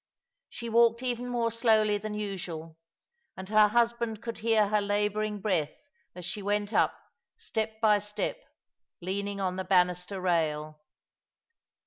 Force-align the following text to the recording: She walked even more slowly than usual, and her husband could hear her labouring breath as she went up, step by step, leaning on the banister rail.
She 0.49 0.67
walked 0.67 1.03
even 1.03 1.27
more 1.29 1.51
slowly 1.51 1.99
than 1.99 2.15
usual, 2.15 2.75
and 3.37 3.47
her 3.49 3.67
husband 3.67 4.19
could 4.19 4.39
hear 4.39 4.69
her 4.69 4.81
labouring 4.81 5.39
breath 5.41 5.69
as 6.15 6.25
she 6.25 6.41
went 6.41 6.73
up, 6.73 6.99
step 7.37 7.79
by 7.79 7.99
step, 7.99 8.37
leaning 8.99 9.39
on 9.39 9.57
the 9.57 9.63
banister 9.63 10.19
rail. 10.19 10.79